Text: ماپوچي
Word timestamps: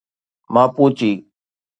ماپوچي 0.53 1.11